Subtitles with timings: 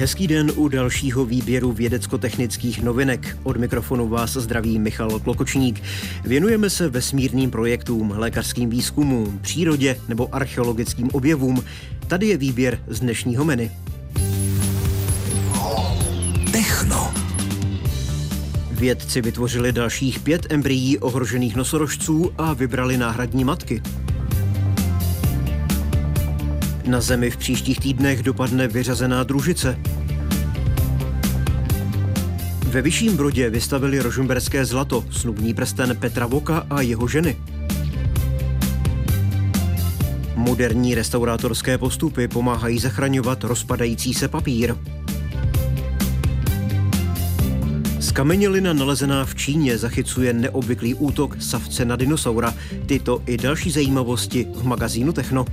[0.00, 3.36] Hezký den u dalšího výběru vědecko-technických novinek.
[3.42, 5.82] Od mikrofonu vás zdraví Michal Klokočník.
[6.24, 11.64] Věnujeme se vesmírným projektům, lékařským výzkumům, přírodě nebo archeologickým objevům.
[12.06, 13.70] Tady je výběr z dnešního menu.
[16.52, 17.14] Techno.
[18.70, 23.82] Vědci vytvořili dalších pět embryí ohrožených nosorožců a vybrali náhradní matky.
[26.90, 29.78] Na Zemi v příštích týdnech dopadne vyřazená družice.
[32.66, 37.36] Ve Vyšším Brodě vystavili rožumberské zlato, snubní prsten Petra Voka a jeho ženy.
[40.34, 44.74] Moderní restaurátorské postupy pomáhají zachraňovat rozpadající se papír.
[48.00, 52.54] Skamenělina nalezená v Číně zachycuje neobvyklý útok savce na dinosaura.
[52.86, 55.44] Tyto i další zajímavosti v magazínu Techno.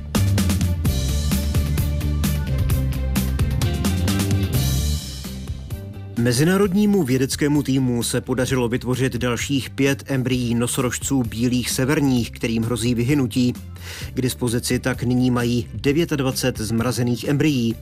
[6.28, 13.54] Mezinárodnímu vědeckému týmu se podařilo vytvořit dalších pět embryí nosorožců bílých severních, kterým hrozí vyhynutí.
[14.14, 15.68] K dispozici tak nyní mají
[16.16, 17.76] 29 zmrazených embryí.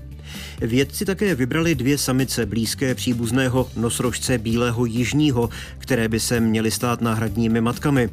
[0.61, 7.01] Vědci také vybrali dvě samice blízké příbuzného nosorožce bílého jižního, které by se měly stát
[7.01, 8.09] náhradními matkami.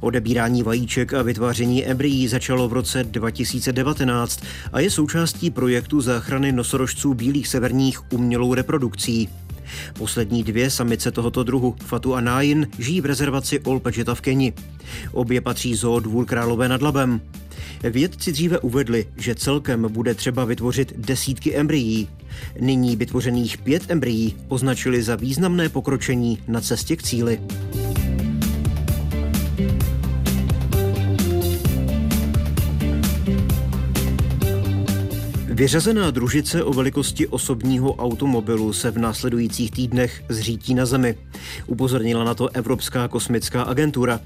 [0.00, 4.40] Odebírání vajíček a vytváření embryí začalo v roce 2019
[4.72, 9.28] a je součástí projektu záchrany nosorožců bílých severních umělou reprodukcí.
[9.98, 14.52] Poslední dvě samice tohoto druhu, Fatu a Nájin, žijí v rezervaci Olpečeta v Keni.
[15.12, 17.20] Obě patří zoo Dvůr Králové nad Labem.
[17.82, 22.08] Vědci dříve uvedli, že celkem bude třeba vytvořit desítky embryí.
[22.60, 27.40] Nyní vytvořených pět embryí označili za významné pokročení na cestě k cíli.
[35.60, 41.14] Vyřazená družice o velikosti osobního automobilu se v následujících týdnech zřítí na Zemi.
[41.66, 44.20] Upozornila na to Evropská kosmická agentura.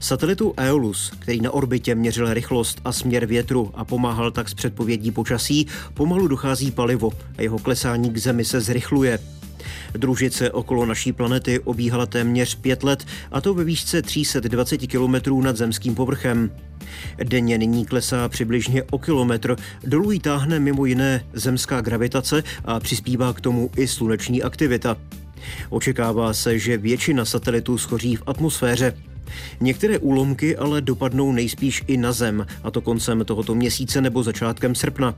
[0.00, 5.10] Satelitu Aeolus, který na orbitě měřil rychlost a směr větru a pomáhal tak s předpovědí
[5.10, 9.18] počasí, pomalu dochází palivo a jeho klesání k Zemi se zrychluje.
[9.92, 15.56] Družice okolo naší planety obíhala téměř pět let, a to ve výšce 320 km nad
[15.56, 16.50] zemským povrchem.
[17.24, 23.32] Denně nyní klesá přibližně o kilometr, dolů jí táhne mimo jiné zemská gravitace a přispívá
[23.32, 24.96] k tomu i sluneční aktivita.
[25.70, 28.96] Očekává se, že většina satelitů schoří v atmosféře.
[29.60, 34.74] Některé úlomky ale dopadnou nejspíš i na Zem, a to koncem tohoto měsíce nebo začátkem
[34.74, 35.14] srpna.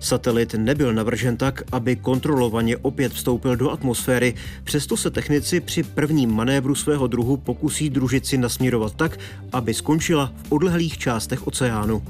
[0.00, 4.34] Satelit nebyl navržen tak, aby kontrolovaně opět vstoupil do atmosféry,
[4.64, 9.18] přesto se technici při prvním manévru svého druhu pokusí družici nasměrovat tak,
[9.52, 12.02] aby skončila v odlehlých částech oceánu.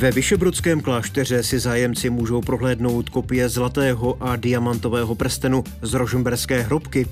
[0.00, 7.06] Ve Vyšebrodském klášteře si zájemci můžou prohlédnout kopie zlatého a diamantového prstenu z rožumberské hrobky.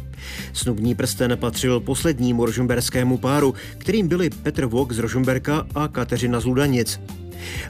[0.53, 6.45] Snubní prsten patřil poslednímu rožumberskému páru, kterým byli Petr Vok z Rožumberka a Kateřina z
[6.45, 7.01] Ludanic.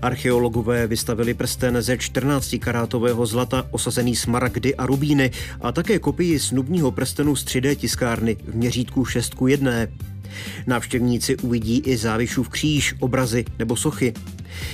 [0.03, 5.31] Archeologové vystavili prsten ze 14-karátového zlata osazený smaragdy a rubíny
[5.61, 9.73] a také kopii snubního prstenu z 3D tiskárny v měřítku 6 k 1.
[10.67, 14.15] Návštěvníci uvidí i závišův kříž, obrazy nebo sochy.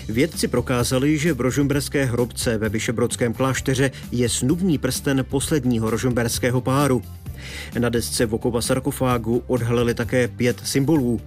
[0.09, 7.03] Vědci prokázali, že v rožumberské hrobce ve Vyšebrodském klášteře je snubní prsten posledního rožumberského páru.
[7.79, 11.21] Na desce Vokova sarkofágu odhalili také pět symbolů.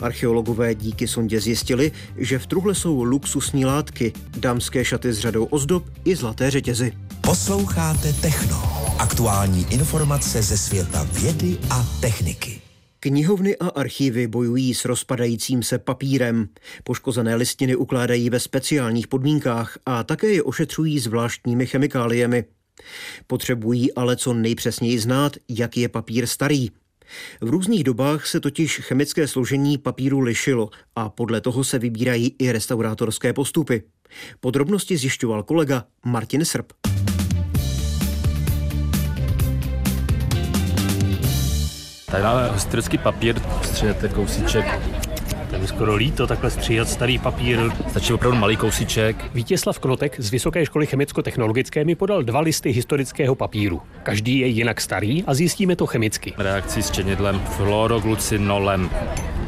[0.00, 5.84] Archeologové díky sondě zjistili, že v truhle jsou luxusní látky, dámské šaty s řadou ozdob
[6.04, 6.92] i zlaté řetězy.
[7.20, 8.62] Posloucháte Techno.
[8.98, 12.65] Aktuální informace ze světa vědy a techniky.
[13.06, 16.48] Knihovny a archivy bojují s rozpadajícím se papírem.
[16.84, 22.44] Poškozené listiny ukládají ve speciálních podmínkách a také je ošetřují zvláštními chemikáliemi.
[23.26, 26.70] Potřebují ale co nejpřesněji znát, jak je papír starý.
[27.40, 32.52] V různých dobách se totiž chemické složení papíru lišilo a podle toho se vybírají i
[32.52, 33.82] restaurátorské postupy.
[34.40, 36.72] Podrobnosti zjišťoval kolega Martin Srb.
[42.16, 44.80] Tady máme historický papír, stříháte kousíček
[45.50, 47.58] to je skoro líto takhle stříhat starý papír.
[47.88, 49.34] Stačí opravdu malý kousíček.
[49.34, 53.82] Vítězslav Knotek z Vysoké školy chemicko-technologické mi podal dva listy historického papíru.
[54.02, 56.32] Každý je jinak starý a zjistíme to chemicky.
[56.38, 58.90] Reakcí s čenidlem fluoroglucinolem.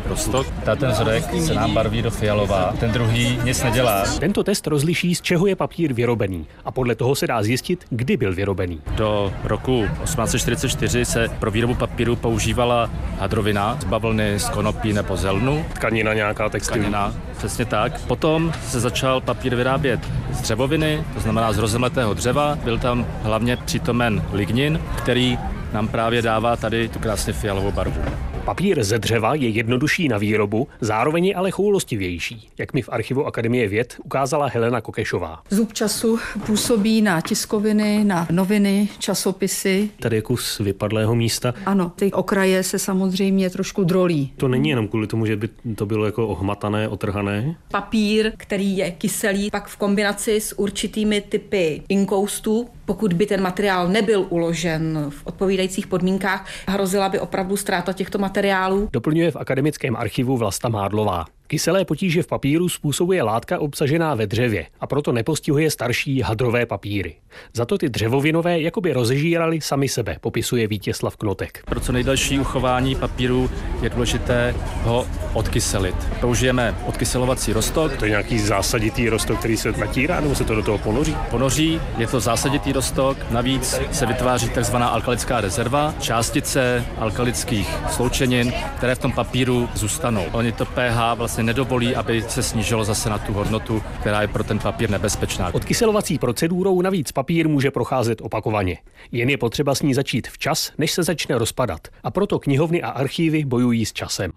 [0.08, 0.46] Rostok.
[0.78, 4.04] Ten vzorek se nám barví do fialová, ten druhý nic nedělá.
[4.20, 8.16] Tento test rozliší, z čeho je papír vyrobený a podle toho se dá zjistit, kdy
[8.16, 8.80] byl vyrobený.
[8.96, 15.64] Do roku 1844 se pro výrobu papíru používala hadrovina z bavlny, z konopí nebo zelnu.
[15.74, 16.80] Tkanina nějaká textilní.
[16.80, 18.00] Tkanina, přesně tak.
[18.00, 20.00] Potom se začal papír vyrábět
[20.32, 22.58] z dřevoviny, to znamená z rozemletého dřeva.
[22.64, 25.38] Byl tam hlavně přítomen lignin, který
[25.72, 28.00] nám právě dává tady tu krásně fialovou barvu.
[28.48, 33.26] Papír ze dřeva je jednodušší na výrobu, zároveň je ale choulostivější, jak mi v archivu
[33.26, 35.42] Akademie věd ukázala Helena Kokešová.
[35.50, 39.90] Zub času působí na tiskoviny, na noviny, časopisy.
[40.00, 41.54] Tady je kus vypadlého místa.
[41.66, 44.32] Ano, ty okraje se samozřejmě trošku drolí.
[44.36, 47.56] To není jenom kvůli tomu, že by to bylo jako ohmatané, otrhané?
[47.70, 53.88] Papír, který je kyselý, pak v kombinaci s určitými typy inkoustů, pokud by ten materiál
[53.88, 58.88] nebyl uložen v odpovídajících podmínkách, hrozila by opravdu ztráta těchto materiálů.
[58.92, 61.24] Doplňuje v akademickém archivu Vlasta Mádlová.
[61.50, 67.14] Kyselé potíže v papíru způsobuje látka obsažená ve dřevě a proto nepostihuje starší hadrové papíry.
[67.54, 71.62] Za to ty dřevovinové jakoby rozežírali sami sebe, popisuje Vítězslav Knotek.
[71.64, 73.50] Pro co nejdelší uchování papíru
[73.82, 75.94] je důležité ho odkyselit.
[76.20, 77.96] Použijeme odkyselovací rostok.
[77.96, 81.16] To je nějaký zásaditý rostok, který se natírá, nebo se to do toho ponoří?
[81.30, 84.76] Ponoří, je to zásaditý rostok, navíc se vytváří tzv.
[84.76, 90.24] alkalická rezerva, částice alkalických sloučenin, které v tom papíru zůstanou.
[90.32, 94.28] Oni to pH vlastně vlastně nedovolí, aby se snížilo zase na tu hodnotu, která je
[94.28, 95.54] pro ten papír nebezpečná.
[95.54, 98.78] Odkyselovací procedurou navíc papír může procházet opakovaně.
[99.12, 101.88] Jen je potřeba s ní začít včas, než se začne rozpadat.
[102.02, 104.30] A proto knihovny a archívy bojují s časem.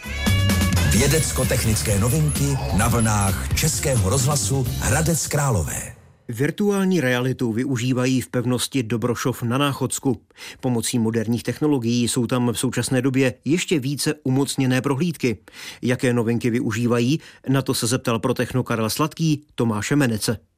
[0.92, 6.01] Vědecko-technické novinky na vlnách Českého rozhlasu Hradec Králové.
[6.32, 10.22] Virtuální realitu využívají v pevnosti Dobrošov na Náchodsku.
[10.60, 15.38] Pomocí moderních technologií jsou tam v současné době ještě více umocněné prohlídky.
[15.82, 17.20] Jaké novinky využívají,
[17.50, 20.51] na to se zeptal pro techno Karel Sladký Tomáše Menece.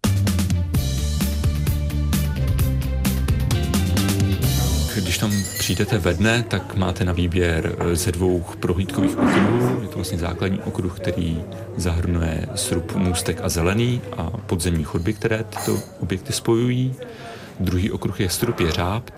[4.95, 9.81] Když tam přijdete ve dne, tak máte na výběr eh, ze dvou prohlídkových okruhů.
[9.81, 11.41] Je to vlastně základní okruh, který
[11.77, 16.95] zahrnuje srub, můstek a zelený a podzemní chodby, které tyto objekty spojují.
[17.59, 19.09] Druhý okruh je srub jeřáb.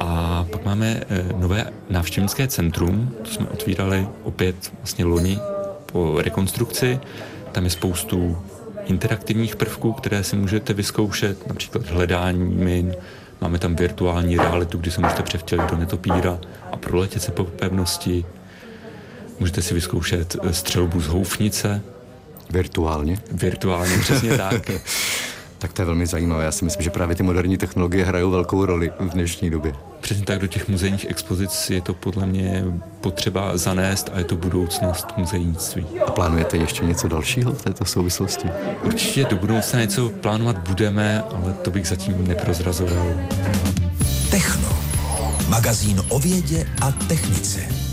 [0.00, 5.38] A pak máme eh, nové návštěvnické centrum, to jsme otvírali opět vlastně loni
[5.92, 7.00] po rekonstrukci.
[7.52, 8.38] Tam je spoustu
[8.84, 12.94] interaktivních prvků, které si můžete vyzkoušet, například hledání min,
[13.40, 16.38] Máme tam virtuální realitu, kdy se můžete převtělit do netopíra
[16.72, 18.24] a proletět se po pevnosti.
[19.40, 21.82] Můžete si vyzkoušet eh, střelbu z houfnice.
[22.50, 23.18] Virtuálně?
[23.32, 24.70] Virtuálně, přesně tak.
[25.58, 26.44] tak to je velmi zajímavé.
[26.44, 29.72] Já si myslím, že právě ty moderní technologie hrajou velkou roli v dnešní době.
[30.00, 32.64] Přesně tak, do těch muzejních expozic je to podle mě
[33.00, 35.86] potřeba zanést a je to budoucnost muzejnictví.
[36.06, 38.48] A plánujete ještě něco dalšího v této souvislosti?
[38.82, 43.06] Určitě do budoucna něco plánovat budeme, ale to bych zatím neprozrazoval.
[44.30, 44.68] Techno.
[45.48, 47.87] Magazín o vědě a technice.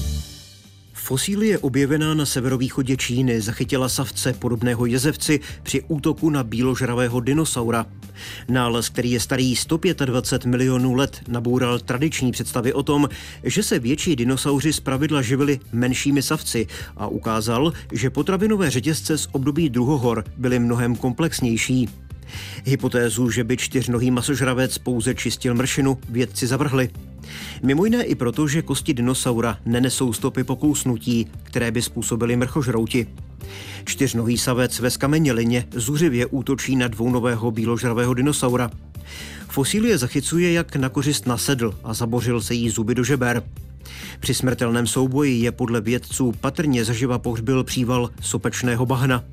[1.05, 7.85] Fosílie objevená na severovýchodě Číny zachytila savce podobného jezevci při útoku na bíložravého dinosaura.
[8.49, 13.09] Nález, který je starý 125 milionů let, naboural tradiční představy o tom,
[13.43, 16.67] že se větší dinosauři zpravidla živili menšími savci
[16.97, 21.89] a ukázal, že potravinové řetězce z období druhohor byly mnohem komplexnější.
[22.65, 26.89] Hypotézu, že by čtyřnohý masožravec pouze čistil mršinu, vědci zavrhli.
[27.63, 33.07] Mimo jiné i proto, že kosti dinosaura nenesou stopy pokousnutí, které by způsobily mrchožrouti.
[33.85, 38.71] Čtyřnohý savec ve skamenělině zuřivě útočí na dvounového bíložravého dinosaura.
[39.49, 43.43] Fosílie zachycuje, jak na kořist nasedl a zabořil se jí zuby do žeber.
[44.19, 49.23] Při smrtelném souboji je podle vědců patrně zaživa pohřbil příval sopečného bahna.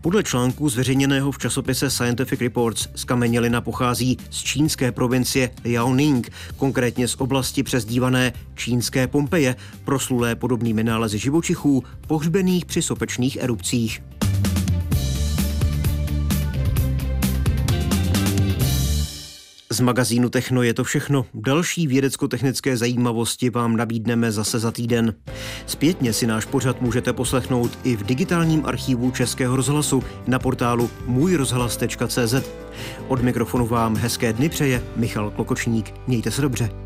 [0.00, 7.14] Podle článku zveřejněného v časopise Scientific Reports skamenělina pochází z čínské provincie Liaoning, konkrétně z
[7.14, 14.02] oblasti přezdívané čínské Pompeje, proslulé podobnými nálezy živočichů pohřbených při sopečných erupcích.
[19.76, 21.26] Z magazínu Techno je to všechno.
[21.34, 25.14] Další vědecko-technické zajímavosti vám nabídneme zase za týden.
[25.66, 32.34] Zpětně si náš pořad můžete poslechnout i v digitálním archivu Českého rozhlasu na portálu můjrozhlas.cz.
[33.08, 35.94] Od mikrofonu vám hezké dny přeje Michal Klokočník.
[36.06, 36.85] Mějte se dobře.